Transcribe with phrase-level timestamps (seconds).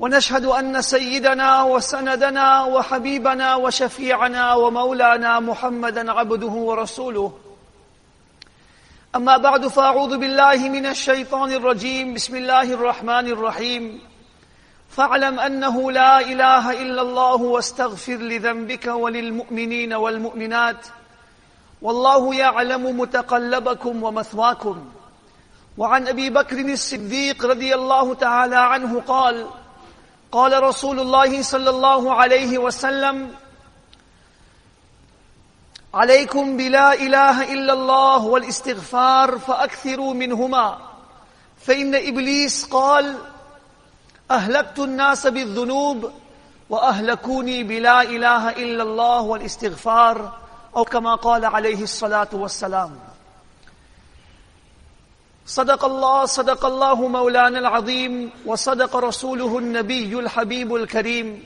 [0.00, 7.32] ونشهد أن سيدنا وسندنا وحبيبنا وشفيعنا ومولانا محمدا عبده ورسوله.
[9.16, 12.14] أما بعد فأعوذ بالله من الشيطان الرجيم.
[12.14, 14.00] بسم الله الرحمن الرحيم.
[14.90, 20.86] فاعلم أنه لا إله إلا الله واستغفر لذنبك وللمؤمنين والمؤمنات.
[21.82, 24.84] والله يعلم متقلبكم ومثواكم.
[25.78, 29.46] وعن أبي بكر الصديق رضي الله تعالى عنه قال
[30.32, 33.34] قال رسول الله صلى الله عليه وسلم
[35.94, 40.78] عليكم بلا إله إلا الله والاستغفار فأكثروا منهما.
[41.60, 43.16] فإن إبليس قال
[44.30, 46.10] أهلكت الناس بالذنوب
[46.70, 50.38] وأهلكوني بلا إله إلا الله والاستغفار
[50.76, 53.07] أو كما قال عليه الصلاة والسلام.
[55.48, 61.44] صدق الله صدق الله مولانا العظيم وصدق رسوله النبي الحبيب الكريم.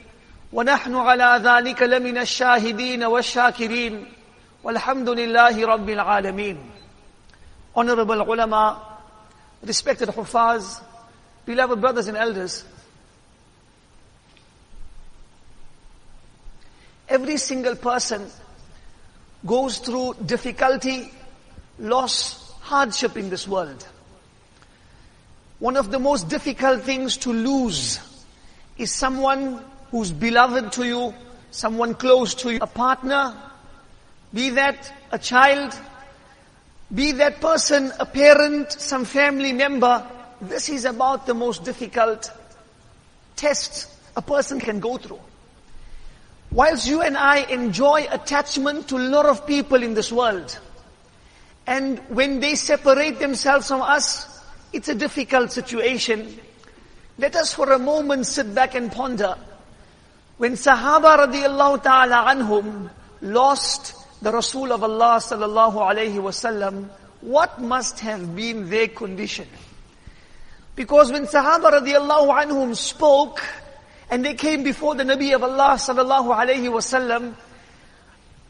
[0.52, 4.12] ونحن على ذلك لمن الشاهدين والشاكرين.
[4.64, 6.70] والحمد لله رب العالمين.
[7.76, 8.80] Honorable ulama,
[9.62, 10.80] respected hufaz,
[11.46, 12.64] beloved brothers and elders,
[17.08, 18.26] every single person
[19.46, 21.10] goes through difficulty,
[21.78, 23.86] loss, hardship in this world.
[25.58, 28.00] One of the most difficult things to lose
[28.78, 31.14] is someone who's beloved to you,
[31.50, 33.34] someone close to you, a partner,
[34.32, 35.78] be that a child,
[36.92, 40.06] be that person a parent, some family member.
[40.40, 42.30] This is about the most difficult
[43.36, 45.20] test a person can go through.
[46.50, 50.58] Whilst you and I enjoy attachment to a lot of people in this world,
[51.66, 54.40] and when they separate themselves from us,
[54.72, 56.38] it's a difficult situation.
[57.18, 59.36] Let us for a moment sit back and ponder.
[60.38, 62.90] When Sahaba radiallahu ta'ala anhum
[63.20, 66.88] lost the Rasul of Allah sallallahu alayhi wasallam,
[67.20, 69.46] what must have been their condition?
[70.74, 73.40] Because when Sahaba radiallahu anhum spoke,
[74.10, 77.34] and they came before the Nabi of Allah sallallahu alayhi wasallam,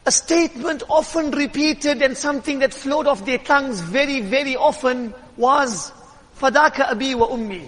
[0.05, 5.91] a statement often repeated and something that flowed off their tongues very, very often was,
[6.37, 7.67] Fadaka abi wa ummi.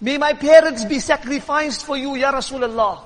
[0.00, 3.00] May my parents be sacrificed for you, Ya Rasulullah.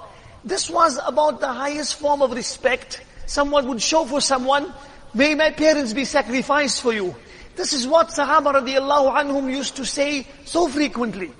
[0.44, 4.72] This was about the highest form of respect someone would show for someone,
[5.12, 7.14] may my parents be sacrificed for you.
[7.56, 11.32] This is what Sahaba radiallahu anhum used to say so frequently.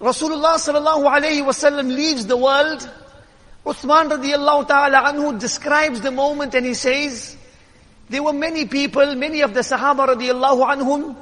[0.00, 2.88] Rasulullah sallallahu alayhi wasallam leaves the world.
[3.64, 7.36] Uthman radiallahu ta'ala anhu describes the moment and he says,
[8.08, 11.16] there were many people, many of the Sahaba radiallahu anhum,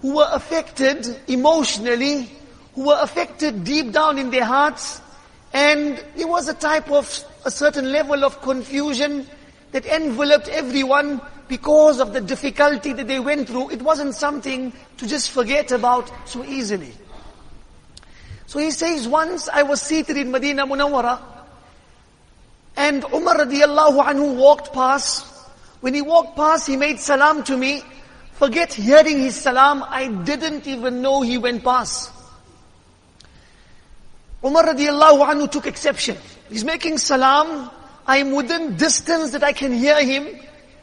[0.00, 2.30] who were affected emotionally,
[2.74, 5.00] who were affected deep down in their hearts,
[5.52, 9.26] and there was a type of, a certain level of confusion
[9.72, 13.70] that enveloped everyone because of the difficulty that they went through.
[13.70, 16.92] It wasn't something to just forget about so easily.
[18.46, 21.20] So he says, once I was seated in Medina Munawwara,
[22.76, 25.26] and Umar radiallahu anhu walked past.
[25.80, 27.82] When he walked past, he made salam to me.
[28.32, 32.10] Forget hearing his salam, I didn't even know he went past.
[34.44, 36.16] Umar radiallahu anhu took exception.
[36.48, 37.70] He's making salam.
[38.06, 40.26] I'm within distance that I can hear him,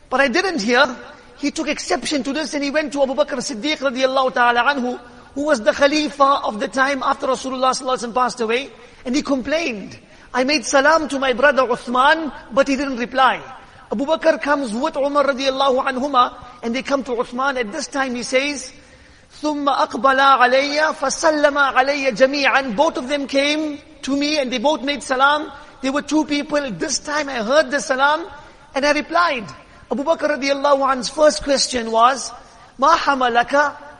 [0.09, 0.95] but I didn't hear.
[1.37, 4.99] He took exception to this and he went to Abu Bakr Siddiq radiallahu ta'ala anhu,
[5.33, 8.69] who was the Khalifa of the time after Rasulullah sallallahu passed away,
[9.05, 9.97] and he complained.
[10.32, 13.42] I made salam to my brother Uthman, but he didn't reply.
[13.92, 17.58] Abu Bakr comes with Umar radiallahu anhuma, and they come to Uthman.
[17.58, 18.72] At this time he says,
[19.42, 24.82] ثم أقبل علي فسلم علي جميعا Both of them came to me and they both
[24.82, 25.50] made salam.
[25.82, 26.70] There were two people.
[26.70, 28.26] This time I heard the salam
[28.74, 29.44] and I replied.
[29.90, 32.32] Abu Bakr radiallahu anhu's first question was,
[32.78, 33.54] ما حملك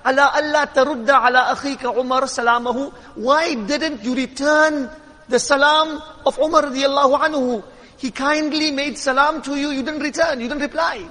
[0.05, 4.90] على ألا ترد على أخيك عمر سلامه Why didn't you return
[5.28, 7.64] the salam of Umar radiallahu anhu?
[7.99, 11.08] He kindly made salam to you, you didn't return, you didn't reply.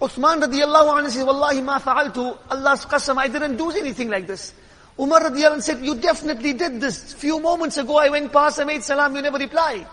[0.00, 4.52] Uthman radiallahu anhu says, Wallahi ma fa'altu, Allah's qasam, I didn't do anything like this.
[4.98, 7.14] Umar radiallahu anhu said, you definitely did this.
[7.14, 9.86] Few moments ago I went past, I made salam, you never replied.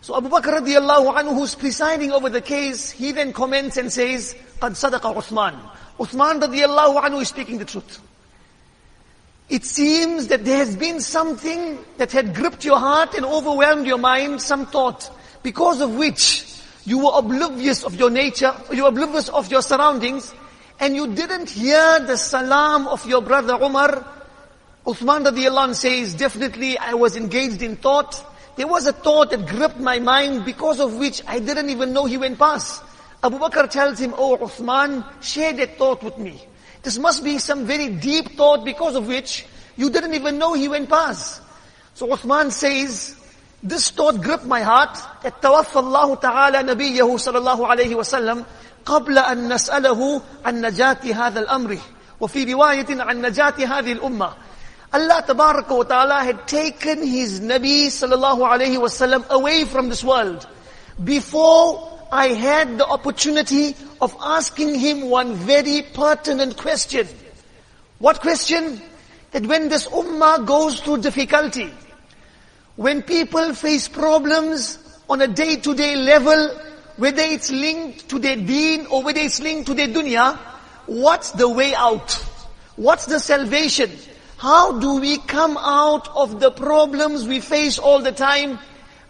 [0.00, 4.34] So Abu Bakr radiallahu anhu who's presiding over the case, he then comments and says,
[4.60, 5.58] قَدْ صَدَقَ Uthman.
[5.98, 8.00] Uthman radiallahu anhu is speaking the truth.
[9.49, 13.97] It seems that there has been something that had gripped your heart and overwhelmed your
[13.97, 15.09] mind, some thought,
[15.41, 16.45] because of which
[16.83, 20.33] you were oblivious of your nature, you were oblivious of your surroundings,
[20.79, 24.05] and you didn't hear the salam of your brother Umar.
[24.85, 28.23] Uthman radiallahu anh says, definitely I was engaged in thought.
[28.57, 32.05] There was a thought that gripped my mind because of which I didn't even know
[32.05, 32.83] he went past.
[33.23, 36.41] Abu Bakr tells him, Oh Uthman, share that thought with me.
[36.86, 39.46] This must be some very deep thought because of which
[39.76, 41.42] you didn't even know he went past.
[41.94, 43.16] So Uthman says,
[43.62, 48.44] this thought gripped my heart that توفى الله تعالى نبيه صلى الله عليه وسلم
[48.84, 51.78] قبل أن نسأله عن نجاة هذا الأمر
[52.20, 54.32] وفي رواية عن نجاة هذه الأمة
[54.94, 60.46] Allah Tabaraka wa Ta'ala had taken His Nabi sallallahu alayhi wasallam away from this world
[61.02, 67.07] before I had the opportunity of asking him one very pertinent question.
[67.99, 68.81] What question?
[69.31, 71.71] That when this ummah goes through difficulty,
[72.75, 74.77] when people face problems
[75.09, 76.49] on a day-to-day level,
[76.97, 80.37] whether it's linked to their deen or whether it's linked to their dunya,
[80.85, 82.13] what's the way out?
[82.75, 83.91] What's the salvation?
[84.37, 88.59] How do we come out of the problems we face all the time?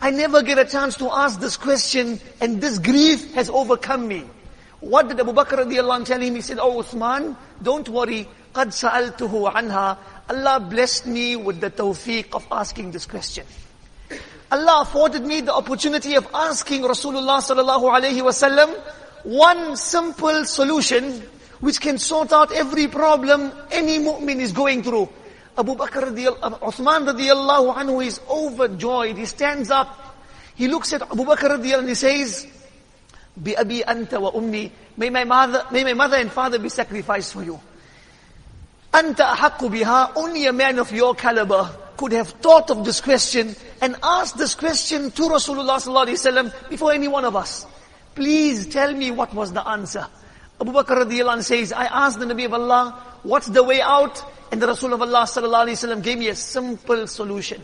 [0.00, 4.24] I never get a chance to ask this question and this grief has overcome me.
[4.80, 6.34] What did Abu Bakr radiallahu tell him?
[6.34, 8.26] He said, Oh Uthman, don't worry.
[8.52, 9.98] قَدْ سَأَلْتُهُ عَنْهَا
[10.28, 13.46] Allah blessed me with the tawfiq of asking this question.
[14.50, 18.74] Allah afforded me the opportunity of asking Rasulullah sallallahu alayhi wasallam
[19.24, 21.22] one simple solution
[21.60, 25.08] which can sort out every problem any mu'min is going through.
[25.57, 29.17] Abu Bakr radiallahu, Uthman radiallahu anhu is overjoyed.
[29.17, 30.17] He stands up.
[30.55, 32.47] He looks at Abu Bakr radiallahu and he says,
[33.35, 34.71] Bi abi anta wa ummi.
[34.97, 37.59] May my mother, may my mother and father be sacrificed for you.
[38.93, 40.13] Anta ahakku biha.
[40.15, 44.53] Only a man of your caliber could have thought of this question and asked this
[44.55, 47.65] question to Rasulullah sallallahu alaihi wasallam before any one of us.
[48.15, 50.07] Please tell me what was the answer.
[50.61, 54.23] Abu Bakr radiallahu says, I asked the Nabi of Allah, what's the way out?
[54.51, 57.61] And the Rasul of Allah sallallahu gave me a simple solution.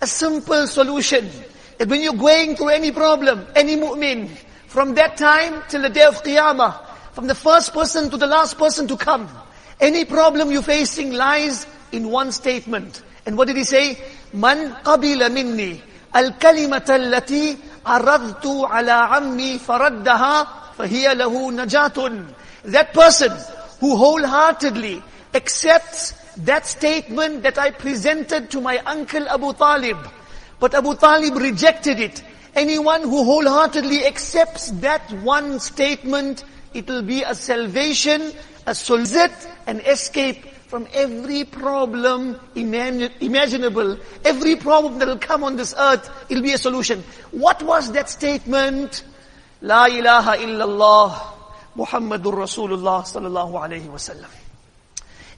[0.00, 1.30] A simple solution.
[1.78, 4.28] That when you're going through any problem, any mu'min,
[4.66, 8.58] from that time till the day of Qiyamah, from the first person to the last
[8.58, 9.28] person to come,
[9.80, 13.02] any problem you're facing lies in one statement.
[13.26, 13.98] And what did he say?
[14.32, 15.82] Man qabila minni
[16.14, 22.34] al-kalimata allati aradtu ala ammi faraddaha fahiya lahu najatun.
[22.64, 23.32] That person
[23.80, 25.02] who wholeheartedly
[25.34, 29.98] accepts that statement that I presented to my uncle Abu Talib,
[30.60, 32.22] but Abu Talib rejected it.
[32.54, 36.44] Anyone who wholeheartedly accepts that one statement,
[36.74, 38.32] it will be a salvation,
[38.66, 39.30] a solution,
[39.66, 46.42] an escape from every problem imaginable, every problem that will come on this earth, it'll
[46.42, 47.04] be a solution.
[47.30, 49.04] What was that statement?
[49.60, 51.20] La ilaha illallah
[51.76, 54.28] Muhammadur Rasulullah sallallahu alayhi wasallam.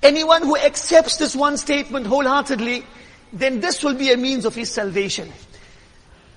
[0.05, 2.85] Anyone who accepts this one statement wholeheartedly,
[3.33, 5.33] then this will be a means of his salvation.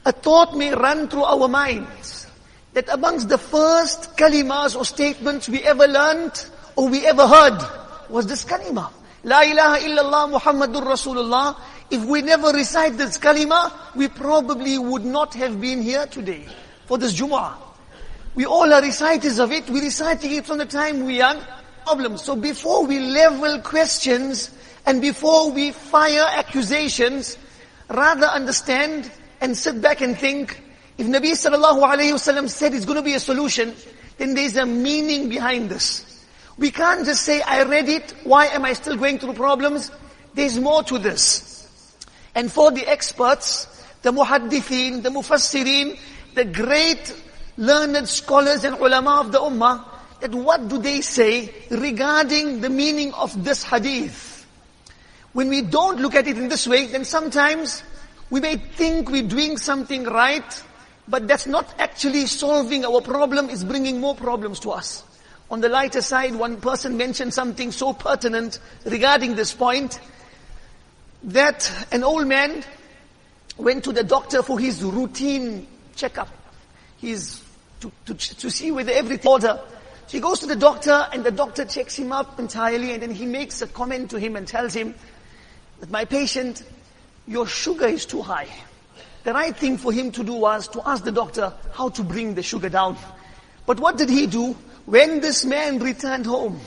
[0.05, 2.27] A thought may run through our minds
[2.71, 6.45] that amongst the first kalimas or statements we ever learned
[6.77, 7.59] or we ever heard
[8.09, 8.89] was this kalima.
[9.25, 11.59] La ilaha illallah Muhammadur Rasulullah.
[11.91, 16.45] If we never recite this kalima, we probably would not have been here today
[16.85, 17.55] for this Jumu'ah.
[18.33, 19.69] We all are reciters of it.
[19.69, 21.35] We reciting it from the time we are
[21.87, 22.17] problem.
[22.17, 24.51] So before we level questions
[24.85, 27.37] and before we fire accusations,
[27.89, 30.61] rather understand and sit back and think,
[30.97, 33.73] if Nabi sallallahu alayhi wasallam said it's going to be a solution,
[34.17, 36.25] then there's a meaning behind this.
[36.57, 39.89] We can't just say, I read it, why am I still going through problems?
[40.33, 41.95] There's more to this.
[42.35, 43.65] And for the experts,
[44.01, 45.97] the muhaddithin, the mufassirin,
[46.33, 47.15] the great
[47.55, 53.13] learned scholars and ulama of the ummah, that what do they say regarding the meaning
[53.13, 54.45] of this hadith?
[55.33, 57.83] When we don't look at it in this way, then sometimes
[58.29, 60.63] we may think we're doing something right,
[61.07, 65.03] but that's not actually solving our problem, it's bringing more problems to us.
[65.49, 69.99] On the lighter side, one person mentioned something so pertinent regarding this point,
[71.23, 72.63] that an old man
[73.57, 76.29] went to the doctor for his routine checkup.
[76.97, 77.41] He's
[77.81, 79.59] to, to, to see whether everything order.
[80.07, 83.11] So he goes to the doctor and the doctor checks him up entirely and then
[83.11, 84.95] he makes a comment to him and tells him
[85.81, 86.63] that my patient,
[87.27, 88.47] your sugar is too high.
[89.25, 92.35] the right thing for him to do was to ask the doctor how to bring
[92.35, 92.95] the sugar down.
[93.65, 94.55] But what did he do?
[94.85, 96.61] When this man returned home,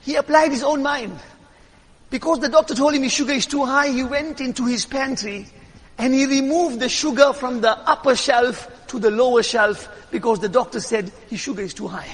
[0.00, 1.18] he applied his own mind.
[2.08, 5.46] Because the doctor told him his sugar is too high, he went into his pantry
[5.98, 10.48] and he removed the sugar from the upper shelf to the lower shelf because the
[10.48, 12.08] doctor said his sugar is too high.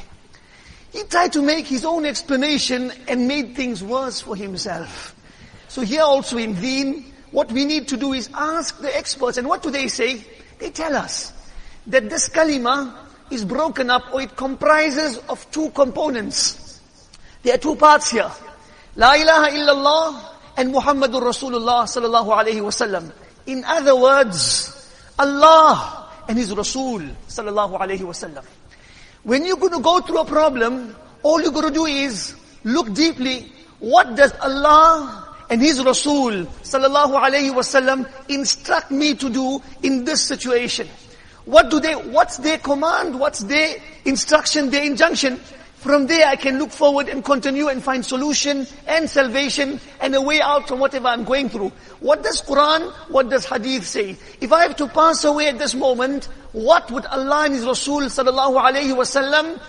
[0.96, 5.14] He tried to make his own explanation and made things worse for himself.
[5.68, 9.36] So here also in Deen, what we need to do is ask the experts.
[9.36, 10.24] And what do they say?
[10.58, 11.34] They tell us
[11.88, 12.96] that this kalima
[13.30, 16.80] is broken up or it comprises of two components.
[17.42, 18.30] There are two parts here.
[18.96, 20.24] La ilaha illallah
[20.56, 23.12] and Muhammadur Rasulullah sallallahu alayhi wasallam.
[23.44, 24.72] In other words,
[25.18, 28.46] Allah and His Rasul sallallahu alayhi wasallam.
[29.26, 32.94] When you're going to go through a problem, all you're going to do is look
[32.94, 33.50] deeply.
[33.80, 40.22] What does Allah and His Rasul sallallahu alayhi wasallam instruct me to do in this
[40.22, 40.86] situation?
[41.44, 43.18] What do they, what's their command?
[43.18, 45.40] What's their instruction, their injunction?
[45.86, 50.20] From there I can look forward and continue and find solution and salvation and a
[50.20, 51.70] way out from whatever I'm going through.
[52.00, 54.16] What does Quran, what does Hadith say?
[54.40, 58.00] If I have to pass away at this moment, what would Allah and His Rasul
[58.00, 59.60] sallallahu alayhi wasallam,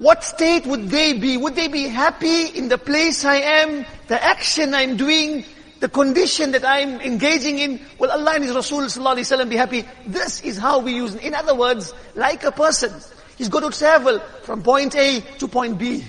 [0.00, 1.38] what state would they be?
[1.38, 5.46] Would they be happy in the place I am, the action I'm doing,
[5.80, 7.80] the condition that I'm engaging in?
[7.98, 9.86] Will Allah and His Rasul sallallahu alayhi wasallam be happy?
[10.06, 11.14] This is how we use.
[11.14, 12.92] In other words, like a person,
[13.36, 16.04] He's got to travel from point A to point B.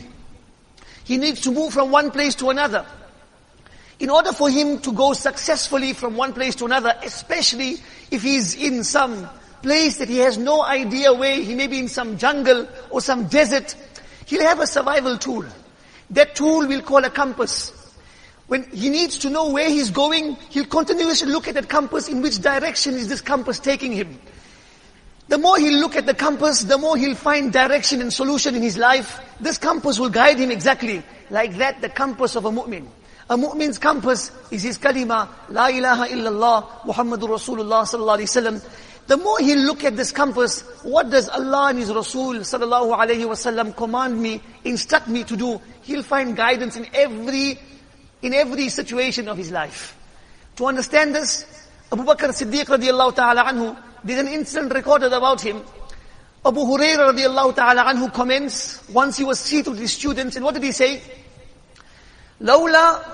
[1.03, 2.85] He needs to move from one place to another.
[3.99, 7.77] In order for him to go successfully from one place to another, especially
[8.11, 9.29] if he's in some
[9.61, 13.27] place that he has no idea where, he may be in some jungle or some
[13.27, 13.75] desert,
[14.25, 15.45] he'll have a survival tool.
[16.09, 17.71] That tool we'll call a compass.
[18.47, 22.21] When he needs to know where he's going, he'll continuously look at that compass, in
[22.21, 24.19] which direction is this compass taking him.
[25.27, 28.61] The more he'll look at the compass, the more he'll find direction and solution in
[28.61, 29.19] his life.
[29.39, 32.85] This compass will guide him exactly like that, the compass of a mu'min.
[33.29, 38.81] A mu'min's compass is his kalima, La ilaha illallah, Muhammadur Rasulullah sallallahu alayhi wasallam.
[39.07, 43.25] The more he'll look at this compass, what does Allah and His Rasul sallallahu alayhi
[43.25, 45.61] wasallam command me, instruct me to do?
[45.83, 47.59] He'll find guidance in every,
[48.23, 49.95] in every situation of his life.
[50.55, 51.45] To understand this,
[51.91, 55.62] Abu Bakr Siddiq radiallahu ta'ala anhu, there's an incident recorded about him.
[56.44, 60.54] Abu Hurairah radiallahu ta'ala anhu comments, once he was seated with his students, and what
[60.54, 61.02] did he say?
[62.40, 63.04] لولا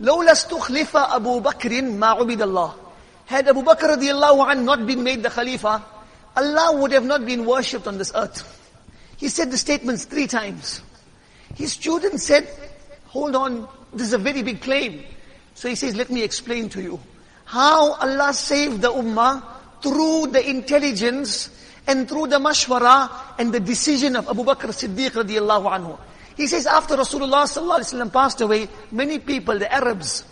[0.00, 2.74] لولا استخلف أبو بكر ما عبد الله.
[3.26, 5.82] Had Abu Bakr radiallahu anhu not been made the Khalifa,
[6.36, 8.60] Allah would have not been worshipped on this earth.
[9.16, 10.82] He said the statements three times.
[11.54, 12.48] His student said,
[13.06, 15.02] hold on, this is a very big claim.
[15.54, 17.00] So he says, let me explain to you.
[17.44, 19.42] How Allah saved the ummah
[19.81, 21.49] through the intelligence
[21.87, 25.97] and through the mashwara and the decision of Abu Bakr Siddiq radiallahu anhu.
[26.35, 30.23] He says after Rasulullah sallallahu alaihi wasallam passed away, many people, the Arabs,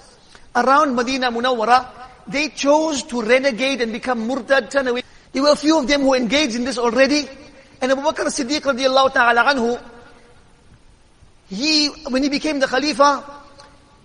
[0.55, 1.87] around Medina Munawwara,
[2.27, 5.03] they chose to renegade and become murtad, turn away.
[5.33, 7.27] There were a few of them who engaged in this already.
[7.81, 9.81] And Abu Bakr Siddiq radiallahu ta'ala anhu,
[11.49, 13.23] he, when he became the Khalifa,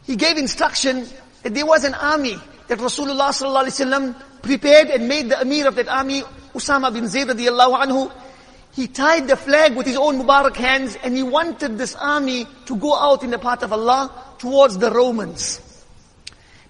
[0.05, 1.07] he gave instruction
[1.43, 2.37] that there was an army
[2.69, 6.23] that Rasulullah sallallahu alaihi wasallam prepared and made the Amir of that army,
[6.55, 8.13] Usama bin Zayd radiallahu anhu,
[8.73, 12.77] he tied the flag with his own Mubarak hands and he wanted this army to
[12.77, 15.61] go out in the path of Allah towards the Romans.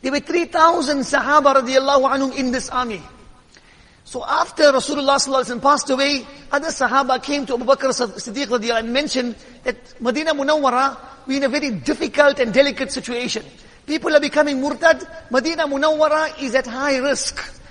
[0.03, 3.01] There were 3,000 Sahaba radiallahu anhum in this army.
[4.05, 9.37] So after Rasulullah sallallahu passed away, other Sahaba came to Abu Bakr Siddiq and mentioned
[9.63, 13.45] that Medina Munawwara, we're in a very difficult and delicate situation.
[13.87, 15.07] People are becoming murtad.
[15.31, 17.62] Medina Munawwara is at high risk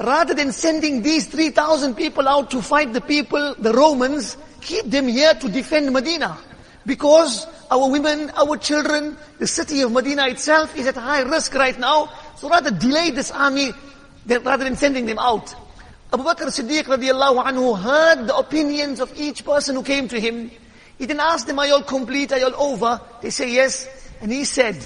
[0.00, 5.06] rather than sending these 3,000 people out to fight the people, the Romans, keep them
[5.06, 6.38] here to defend Medina.
[6.86, 11.78] Because our women, our children, the city of Medina itself is at high risk right
[11.78, 12.08] now.
[12.36, 13.72] So rather delay this army
[14.24, 15.54] than, rather than sending them out.
[16.12, 20.50] Abu Bakr Siddiq radiallahu anhu heard the opinions of each person who came to him.
[20.98, 22.32] He then asked them, are you all complete?
[22.32, 23.00] Are you all over?
[23.20, 23.86] They say yes.
[24.20, 24.76] And he said,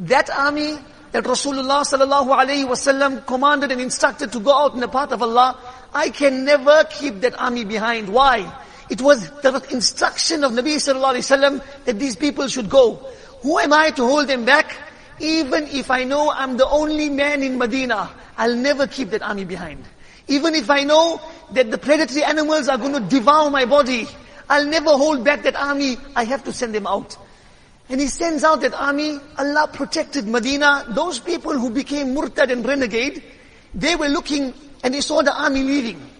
[0.00, 0.78] that army
[1.14, 5.22] that Rasulullah sallallahu alayhi wasallam commanded and instructed to go out in the path of
[5.22, 5.56] Allah,
[5.94, 8.08] I can never keep that army behind.
[8.08, 8.52] Why?
[8.90, 11.30] It was the instruction of Nabi sallallahu alayhi
[11.62, 12.94] wasallam that these people should go.
[13.42, 14.76] Who am I to hold them back?
[15.20, 19.44] Even if I know I'm the only man in Medina, I'll never keep that army
[19.44, 19.84] behind.
[20.26, 21.20] Even if I know
[21.52, 24.08] that the predatory animals are going to devour my body,
[24.50, 25.96] I'll never hold back that army.
[26.16, 27.16] I have to send them out.
[27.88, 29.18] And he sends out that army.
[29.38, 30.84] Allah protected Medina.
[30.88, 33.22] Those people who became murtad and renegade,
[33.74, 36.10] they were looking and they saw the army leaving.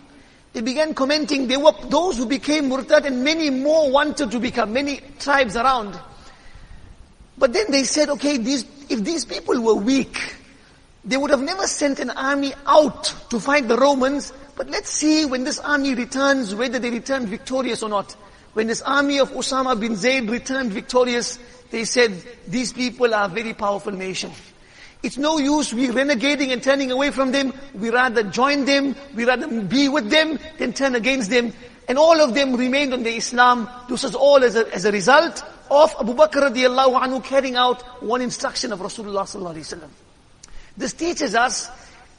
[0.53, 4.73] They began commenting, they were those who became murtad and many more wanted to become,
[4.73, 5.99] many tribes around.
[7.37, 10.37] But then they said, okay, these, if these people were weak,
[11.05, 15.25] they would have never sent an army out to fight the Romans, but let's see
[15.25, 18.15] when this army returns, whether they return victorious or not.
[18.55, 21.39] When this army of Osama bin Zayd returned victorious,
[21.71, 22.13] they said,
[22.47, 24.31] these people are a very powerful nation.
[25.03, 27.53] It's no use we renegading and turning away from them.
[27.75, 31.53] We rather join them, we rather be with them than turn against them.
[31.89, 33.69] And all of them remained on the Islam.
[33.89, 37.83] This was all as a, as a result of Abu Bakr radiallahu anhu carrying out
[38.03, 39.91] one instruction of Rasulullah sallallahu alaihi wasallam.
[40.77, 41.69] This teaches us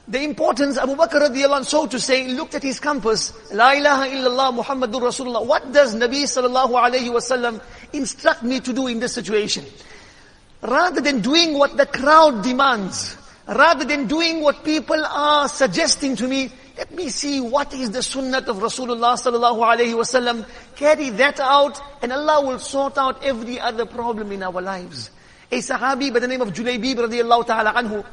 [0.07, 4.63] the importance, Abu Bakr radiallahu so to say, looked at his compass, La ilaha illallah
[4.63, 5.45] Muhammadur Rasulullah.
[5.45, 7.59] What does Nabi sallallahu alayhi wasallam
[7.91, 9.65] instruct me to do in this situation?
[10.61, 16.27] Rather than doing what the crowd demands, rather than doing what people are suggesting to
[16.27, 20.45] me, let me see what is the sunnah of Rasulullah sallallahu alayhi wasallam.
[20.75, 25.09] Carry that out and Allah will sort out every other problem in our lives.
[25.51, 28.05] A sahabi by the name of Julaybib radiallahu ta'ala anhu,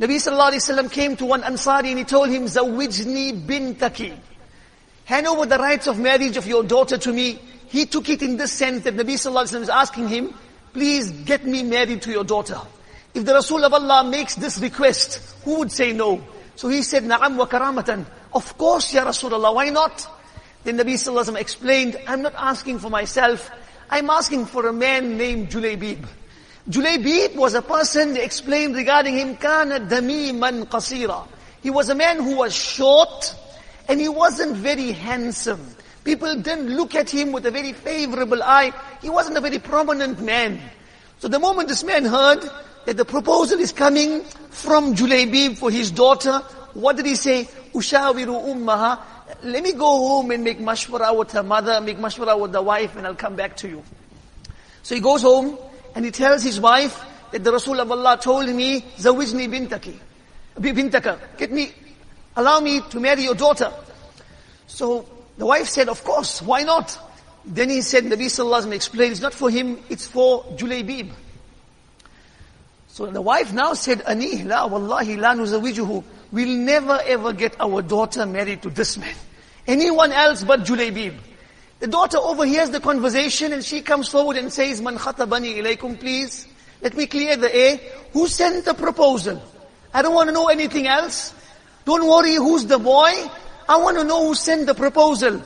[0.00, 4.16] Nabi sallallahu alayhi came to one Ansari and he told him, Zawijni bintaki.
[5.04, 7.38] Hand over the rights of marriage of your daughter to me.
[7.68, 10.34] He took it in this sense that Nabi sallallahu alayhi wasallam is asking him,
[10.72, 12.58] please get me married to your daughter.
[13.12, 16.24] If the Rasul of Allah makes this request, who would say no?
[16.56, 18.06] So he said, Na'am wa karamatan.
[18.32, 20.08] Of course, Ya Rasulullah, why not?
[20.64, 23.50] Then Nabi sallallahu alayhi explained, I'm not asking for myself.
[23.90, 26.06] I'm asking for a man named Julaybib.
[26.70, 31.26] Julaybib was a person, they explained regarding him, kana damiman qasira.
[31.62, 33.34] He was a man who was short,
[33.88, 35.74] and he wasn't very handsome.
[36.04, 38.72] People didn't look at him with a very favorable eye.
[39.02, 40.60] He wasn't a very prominent man.
[41.18, 42.48] So the moment this man heard
[42.86, 46.38] that the proposal is coming from Julaybib for his daughter,
[46.74, 47.48] what did he say?
[47.74, 49.00] Ushawiru ummaha.
[49.42, 52.94] Let me go home and make mashwara with her mother, make mashwara with the wife,
[52.96, 53.82] and I'll come back to you.
[54.82, 55.58] So he goes home,
[55.94, 59.98] and he tells his wife that the Rasul of Allah told me, Zawijni bintaki,
[60.58, 61.72] bintaka, get me,
[62.36, 63.72] allow me to marry your daughter.
[64.66, 66.98] So the wife said, of course, why not?
[67.44, 71.10] Then he said, Nabi Sallallahu Alaihi explained, it's not for him, it's for Julaybib.
[72.88, 76.04] So the wife now said, Ani, la wallahi la nuzawijuhu.
[76.32, 79.14] We'll never ever get our daughter married to this man.
[79.66, 81.14] Anyone else but Julaybib.
[81.80, 86.46] The daughter overhears the conversation and she comes forward and says, Man khatabani ilaykum, please.
[86.82, 87.80] Let me clear the air.
[88.12, 89.42] Who sent the proposal?
[89.92, 91.34] I don't want to know anything else.
[91.86, 93.12] Don't worry who's the boy.
[93.68, 95.42] I want to know who sent the proposal.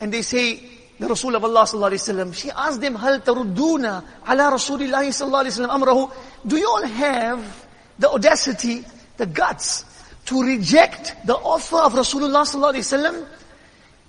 [0.00, 0.62] And they say,
[0.98, 2.34] the Rasul of Allah sallallahu alaihi wasallam.
[2.34, 6.12] She asked them, "Hal tarudduna ala Rasulillahi sallallahu alaihi wasallam amrahu?"
[6.46, 7.66] Do you all have
[7.98, 8.84] the audacity,
[9.16, 9.84] the guts
[10.26, 13.26] to reject the offer of Rasulullah sallallahu alaihi wasallam?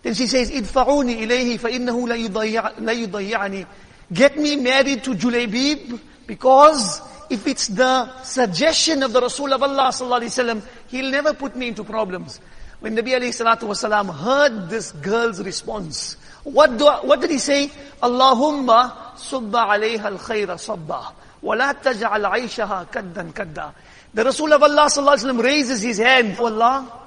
[0.03, 3.67] Then she says, "Idfa'uni ilayhi فإنه لا يضيعني."
[4.13, 9.89] Get me married to Julaybib because if it's the suggestion of the Rasul of Allah
[9.89, 12.41] sallallahu alaihi wasallam, he'll never put me into problems.
[12.81, 17.71] When Nabi alayhi salatu wasalam heard this girl's response, what, do, what did he say?
[18.03, 21.13] Allahumma subba alayha al-khayra sabba.
[21.43, 23.73] وَلَا تَجْعَلْ عَيْشَهَا كَدًّا كَدًّا
[24.15, 26.37] The Rasul of Allah sallallahu alaihi wasallam raises his hand.
[26.39, 27.07] Oh Allah,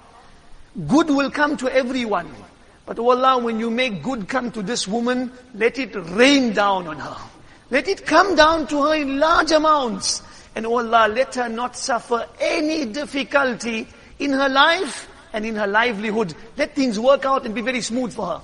[0.88, 2.30] good will come to everyone.
[2.86, 6.88] But oh Allah, when you make good come to this woman, let it rain down
[6.88, 7.18] on her.
[7.70, 10.22] Let it come down to her in large amounts.
[10.56, 13.88] And oh Allah, let her not suffer any difficulty
[14.20, 16.34] in her life and in her livelihood.
[16.56, 18.42] Let things work out and be very smooth for her.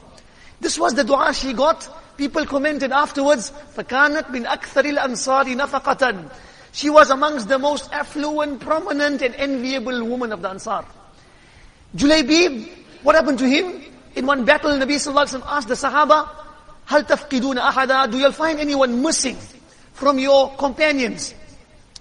[0.60, 1.88] This was the dua she got.
[2.18, 6.32] People commented afterwards, فَكَانَتْ مِنْ أَكْثَرِ الْأَنصَارِ نَفَقَةً
[6.72, 10.86] She was amongst the most affluent, prominent and enviable woman of the Ansar.
[11.96, 12.70] Julaybib,
[13.04, 13.87] what happened to him?
[14.18, 16.30] In one battle, Nabi Sallallahu Alaihi Wasallam asked the Sahaba,
[16.88, 19.38] هَلْ تَفْقِدُونَ أَحَدًا Do you find anyone missing
[19.94, 21.34] from your companions?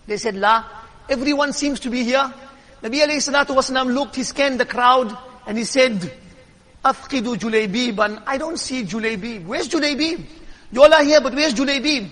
[0.06, 0.64] They said, La,
[1.08, 2.32] everyone seems to be here.
[2.82, 6.00] Nabi alayhi salatu wasalam looked, he scanned the crowd, and he said,
[6.84, 9.46] أَفْقِدُ جُلَيْبِيبًا I don't see Julaybib.
[9.46, 10.24] Where's Julaybib?
[10.72, 12.08] You all are here, but where's Julaybib?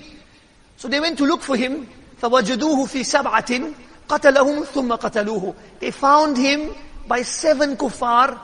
[0.76, 1.88] So they went to look for him.
[2.22, 3.74] فَوَجَدُوهُ فِي سَبْعَةٍ
[4.08, 6.74] قَتَلَهُمْ ثُمَّ قَتَلُوهُ They found him
[7.08, 8.38] by seven kuffar.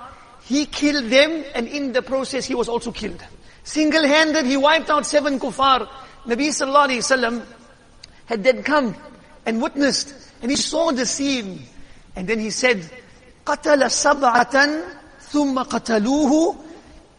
[0.44, 3.22] He killed them, and in the process he was also killed.
[3.64, 5.88] Single-handed, he wiped out seven kuffar.
[6.26, 7.46] Nabi sallallahu alayhi wasallam
[8.26, 8.94] had then come
[9.44, 11.62] and witnessed, and he saw the scene.
[12.14, 12.88] And then he said,
[13.44, 14.96] قَتَلَ سَبْعَةً
[15.26, 16.56] ثم قتلوه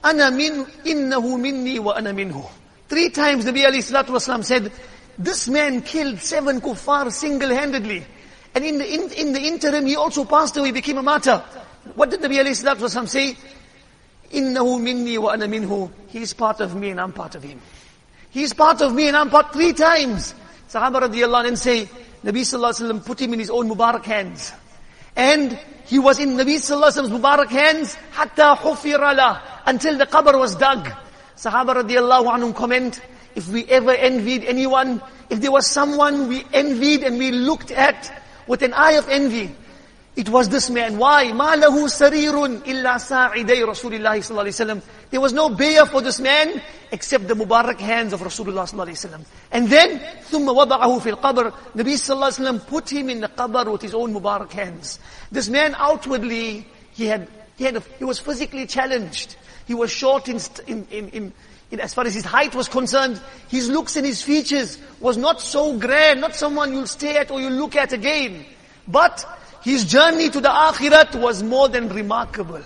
[0.06, 2.49] أنا من إنه مني وأنا منه
[2.88, 4.71] Three times Nabi alayhi salatu wasalam said,
[5.19, 8.06] this man killed seven kuffar single-handedly.
[8.56, 11.43] And in the, in, in the interim, he also passed away, became a martyr.
[11.95, 13.37] What did Nabi alayhi salatu wasalam say?
[14.33, 15.90] Innahu minni wa ana minhu.
[16.09, 17.61] He's part of me and I'm part of him.
[18.31, 20.35] He's part of me and I'm part three times.
[20.68, 21.87] Sahaba radiallahu anh say,
[22.25, 24.53] Nabi sallallahu alayhi wa put him in his own Mubarak hands.
[25.16, 30.38] And he was in Nabi sallallahu alayhi wa Mubarak hands, hatta hufirala, until the qabr
[30.38, 30.90] was dug.
[31.37, 33.01] Sahaba radiallahu anhum comment,
[33.35, 38.23] if we ever envied anyone, if there was someone we envied and we looked at
[38.47, 39.55] with an eye of envy,
[40.15, 40.97] it was this man.
[40.97, 41.25] Why?
[41.25, 44.82] مَا لَهُ سَرِيرٌ إِلَّا سَاعِدَيْ رَسُولِ اللَّهِ صلى الله عليه وسلم.
[45.12, 46.60] There was no bear for this man
[46.91, 49.25] except the Mubarak hands of Rasulullah صلى الله عليه وسلم.
[49.51, 49.99] And then,
[50.32, 53.84] ثُمَّ وَضَعَهُ فِي الْقَبْرِ Nabi صلى الله عليه وسلم put him in the qabr with
[53.84, 54.97] his own Mubarak hands.
[55.32, 59.36] This man outwardly, he had, he had, a, he was physically challenged.
[59.67, 61.34] He was short in, in, in,
[61.71, 63.21] in, as far as his height was concerned.
[63.49, 67.39] His looks and his features was not so grand, not someone you'll stay at or
[67.39, 68.45] you'll look at again.
[68.88, 69.25] But,
[69.62, 72.62] his journey to the akhirat was more than remarkable.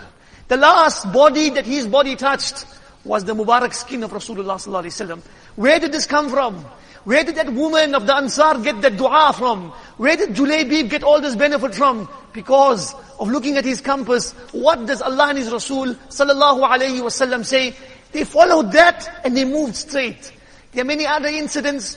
[0.49, 2.65] The last body that his body touched
[3.05, 5.21] was the Mubarak skin of Rasulullah sallallahu alaihi wasallam.
[5.57, 6.65] Where did this come from?
[7.05, 9.71] Where did that woman of the Ansar get that dua from?
[9.97, 12.09] Where did Julaybib get all this benefit from?
[12.33, 17.45] Because of looking at his compass, what does Allah and His Rasul sallallahu alaihi wasallam
[17.45, 17.75] say?
[18.11, 20.33] They followed that and they moved straight.
[20.73, 21.97] There are many other incidents.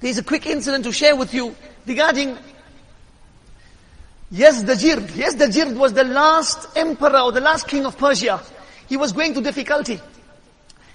[0.00, 1.54] There's a quick incident to share with you
[1.86, 2.36] regarding
[4.32, 5.08] Yazdajird.
[5.08, 8.40] Yazdajird was the last emperor or the last king of Persia.
[8.88, 10.00] He was going to difficulty.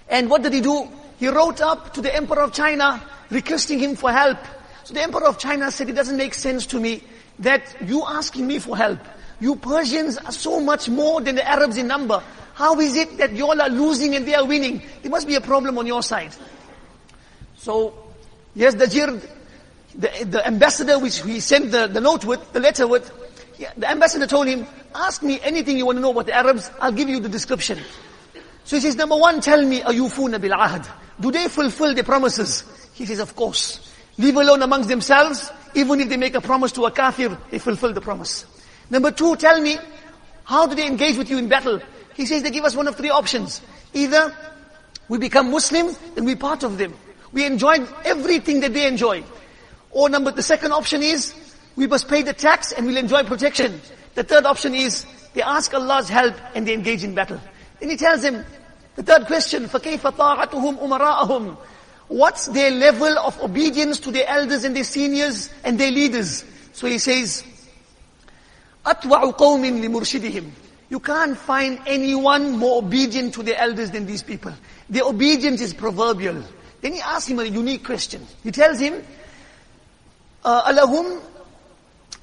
[0.09, 0.87] And what did he do?
[1.17, 4.37] He wrote up to the emperor of China requesting him for help.
[4.83, 7.03] So the emperor of China said, it doesn't make sense to me
[7.39, 8.99] that you asking me for help.
[9.39, 12.23] You Persians are so much more than the Arabs in number.
[12.53, 14.81] How is it that you all are losing and they are winning?
[15.01, 16.33] There must be a problem on your side.
[17.57, 17.93] So,
[18.53, 18.87] yes, the
[19.95, 23.11] the, the ambassador which he sent the, the note with, the letter with,
[23.77, 26.91] the ambassador told him, ask me anything you want to know about the Arabs, I'll
[26.91, 27.79] give you the description.
[28.63, 30.87] So he says, number one, tell me, ayufuna bil ahad.
[31.19, 32.63] Do they fulfill the promises?
[32.93, 33.91] He says, of course.
[34.17, 37.93] Leave alone amongst themselves, even if they make a promise to a kafir, they fulfill
[37.93, 38.45] the promise.
[38.89, 39.77] Number two, tell me,
[40.45, 41.81] how do they engage with you in battle?
[42.15, 43.61] He says they give us one of three options.
[43.93, 44.33] Either
[45.09, 46.93] we become Muslim, then we're part of them.
[47.31, 49.23] We enjoy everything that they enjoy.
[49.91, 51.33] Or number, the second option is,
[51.76, 53.80] we must pay the tax and we'll enjoy protection.
[54.14, 57.40] The third option is, they ask Allah's help and they engage in battle.
[57.78, 58.44] Then he tells him,
[58.96, 61.56] the third question, فَكَيْفَ طَاعَتُهُمْ أُمَرَاءَهُم
[62.08, 66.44] What's their level of obedience to their elders and their seniors and their leaders?
[66.72, 67.44] So he says,
[68.84, 70.50] أَتْوَعُ قَوْمٍ لِمُرْشِدِهِمْ
[70.88, 74.52] You can't find anyone more obedient to their elders than these people.
[74.88, 76.42] Their obedience is proverbial.
[76.80, 78.26] Then he asks him a unique question.
[78.42, 79.02] He tells him,
[80.44, 81.20] أَلَهُمْ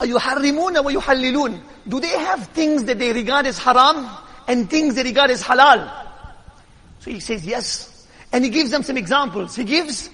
[0.02, 4.08] وَيُحَلِّلُونَ Do they have things that they regard as haram
[4.48, 5.90] and things they regard as halal?
[7.00, 8.06] So he says yes.
[8.32, 9.56] And he gives them some examples.
[9.56, 10.08] He gives,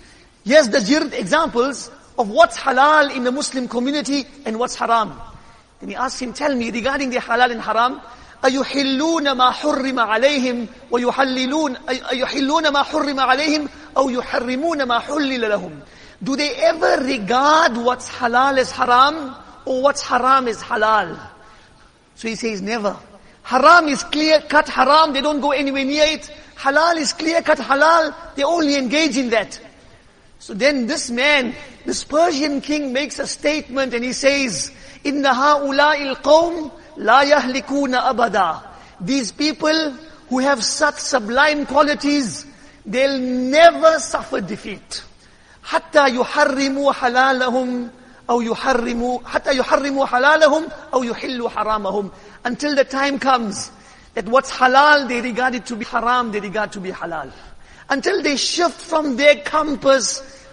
[0.44, 5.20] Yazdajird examples of what's halal in the Muslim community and what's haram.
[5.81, 8.01] Then he asks him, tell me regarding the halal and haram,
[8.44, 15.81] أيحلون ما حرم عليهم ويحللون أيحلون ما حرم عليهم أو يحرمون ما حلل لهم
[16.22, 19.35] Do they ever regard what's halal as haram
[19.67, 21.19] or what's haram is halal?
[22.15, 22.97] So he says never.
[23.43, 26.31] Haram is clear cut haram, they don't go anywhere near it.
[26.55, 29.59] Halal is clear cut halal, they only engage in that.
[30.39, 31.55] So then this man,
[31.86, 34.71] this Persian king makes a statement and he says,
[35.03, 38.62] إِنَّ هَؤُلَاءِ الْقَوْمِ لَا يَهْلِكُونَ أَبَدًا
[39.01, 39.91] These people
[40.29, 42.45] who have such sublime qualities,
[42.86, 45.03] they'll never suffer defeat.
[45.63, 47.89] حتى يحرموا حلالهم
[48.29, 52.12] أو يحرموا حتى يحرموا حلالهم أو يحلوا حرامهم
[52.45, 53.71] until the time comes
[54.15, 57.31] that what's halal they regard it to be haram they regard to be halal
[57.89, 60.45] until they shift from their compass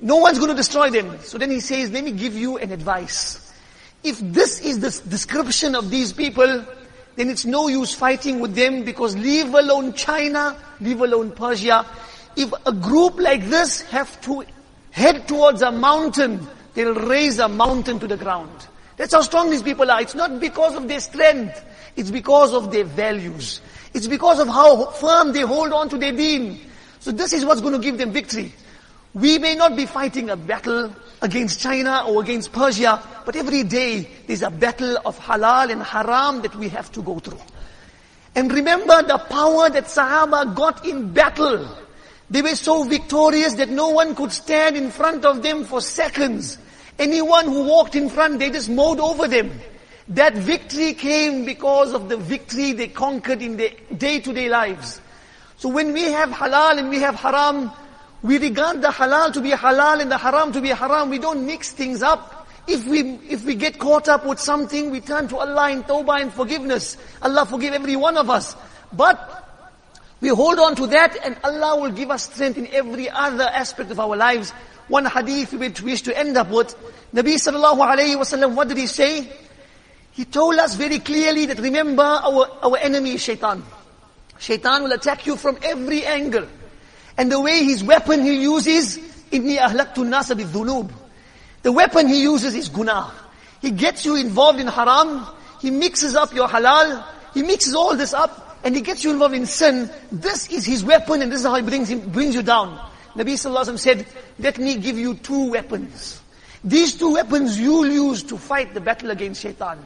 [0.00, 2.72] no one's going to destroy them so then he says let me give you an
[2.72, 3.52] advice
[4.02, 6.64] if this is the description of these people
[7.16, 11.86] then it's no use fighting with them because leave alone China leave alone Persia
[12.34, 14.44] if a group like this have to
[14.95, 18.67] head towards a mountain, they'll raise a mountain to the ground.
[18.95, 20.01] That's how strong these people are.
[20.01, 21.63] It's not because of their strength.
[21.97, 23.59] It's because of their values.
[23.93, 26.61] It's because of how firm they hold on to their deen.
[27.01, 28.53] So this is what's going to give them victory.
[29.13, 34.09] We may not be fighting a battle against China or against Persia, but every day
[34.27, 37.41] there's a battle of halal and haram that we have to go through.
[38.33, 41.67] And remember the power that Sahaba got in battle.
[42.29, 46.57] They were so victorious that no one could stand in front of them for seconds.
[46.97, 49.51] Anyone who walked in front, they just mowed over them.
[50.07, 55.01] That victory came because of the victory they conquered in their day-to-day lives.
[55.57, 57.71] So when we have halal and we have haram,
[58.21, 61.09] we regard the halal to be halal and the haram to be haram.
[61.09, 62.47] We don't mix things up.
[62.67, 66.21] If we, if we get caught up with something, we turn to Allah in tawbah
[66.21, 66.97] and forgiveness.
[67.21, 68.55] Allah forgive every one of us.
[68.91, 69.44] But
[70.21, 73.91] we hold on to that and Allah will give us strength in every other aspect
[73.91, 74.51] of our lives.
[74.87, 76.75] One hadith which we wish to end up with.
[77.13, 79.27] Nabi sallallahu alayhi wasallam, what did he say?
[80.11, 83.63] He told us very clearly that remember our, our enemy is shaitan.
[84.39, 86.47] Shaitan will attack you from every angle.
[87.17, 88.97] And the way his weapon he uses,
[89.31, 90.91] inni ahlaktu nasa bidhunub.
[91.63, 93.11] The weapon he uses is guna.
[93.61, 95.25] He gets you involved in haram,
[95.59, 99.35] he mixes up your halal, he mixes all this up, and he gets you involved
[99.35, 99.89] in sin.
[100.11, 102.77] This is his weapon and this is how he brings, him, brings you down.
[103.13, 104.07] Nabi Sallallahu Alaihi said,
[104.39, 106.19] let me give you two weapons.
[106.63, 109.77] These two weapons you'll use to fight the battle against shaitan.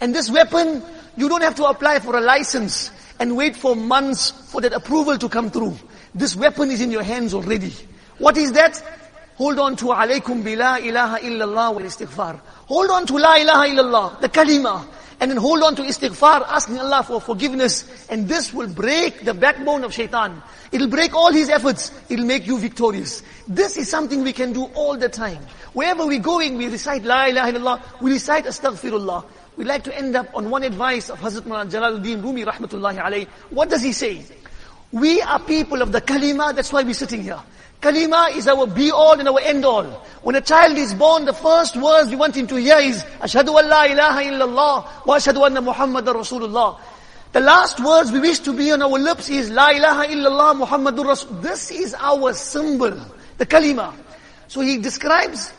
[0.00, 0.80] And this weapon,
[1.16, 5.18] you don't have to apply for a license and wait for months for that approval
[5.18, 5.76] to come through.
[6.14, 7.72] This weapon is in your hands already.
[8.18, 8.80] What is that?
[9.36, 12.38] Hold on to alaykum bi la ilaha illallah wal istighfar.
[12.66, 14.86] Hold on to la ilaha illallah, the kalima.
[15.20, 18.06] And then hold on to istighfar, asking Allah for forgiveness.
[18.08, 20.42] And this will break the backbone of shaitan.
[20.72, 21.92] It'll break all his efforts.
[22.08, 23.22] It'll make you victorious.
[23.46, 25.42] This is something we can do all the time.
[25.74, 29.24] Wherever we're going, we recite la ilaha illallah, we recite astaghfirullah.
[29.56, 33.28] We like to end up on one advice of Hazrat Mullah Jalaluddin Rumi rahmatullahi alayhi.
[33.50, 34.24] What does he say?
[34.92, 37.40] We are people of the kalima, that's why we're sitting here.
[37.80, 39.84] Kalima is our be all and our end all.
[40.22, 43.58] When a child is born, the first words we want him to hear is, Ashhadu
[43.58, 46.78] an la ilaha illallah wa ashhadu anna Muhammadan Rasulullah.
[47.32, 51.06] The last words we wish to be on our lips is, La ilaha illallah Muhammadur
[51.06, 51.36] Rasul.
[51.36, 52.90] This is our symbol,
[53.38, 53.94] the kalima.
[54.48, 55.52] So he describes,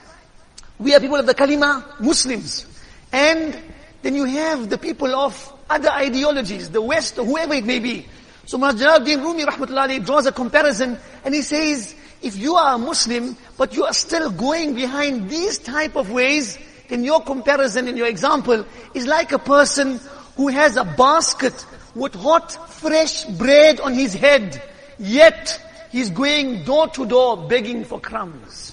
[0.78, 2.66] we are people of the kalima, Muslims.
[3.14, 3.58] And
[4.02, 8.06] then you have the people of other ideologies, the West, or whoever it may be.
[8.52, 13.38] So Jalaluddin Rumi rahmatullahi draws a comparison and he says, if you are a Muslim,
[13.58, 16.58] but you are still going behind these type of ways,
[16.90, 20.02] then your comparison and your example is like a person
[20.36, 24.62] who has a basket with hot, fresh bread on his head,
[25.00, 25.58] yet
[25.90, 28.71] he's going door to door begging for crumbs.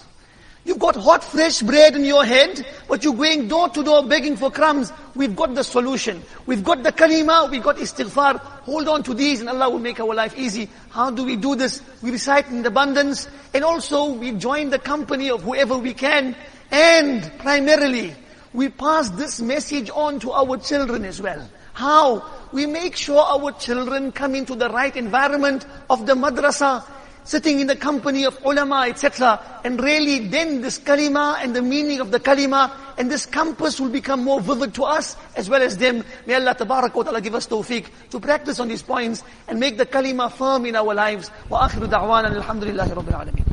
[0.69, 4.37] You've got hot, fresh bread in your hand, but you're going door to door begging
[4.37, 4.93] for crumbs.
[5.15, 6.23] We've got the solution.
[6.45, 8.39] We've got the kalima, we've got istighfar.
[8.69, 10.69] Hold on to these and Allah will make our life easy.
[10.91, 11.81] How do we do this?
[12.03, 16.37] We recite in abundance and also we join the company of whoever we can
[16.71, 18.15] and primarily
[18.53, 21.49] we pass this message on to our children as well.
[21.73, 22.31] How?
[22.53, 26.85] We make sure our children come into the right environment of the madrasa
[27.29, 29.39] sitting in the company of ulama, etc.
[29.63, 33.91] And really then this kalima and the meaning of the kalima and this compass will
[33.91, 36.03] become more vivid to us as well as them.
[36.27, 39.85] May Allah tabarak ta'ala give us tawfiq to practice on these points and make the
[39.85, 41.31] kalima firm in our lives.
[41.51, 43.48] Wa akhiru da'wana alhamdulillahi rabbil alameen.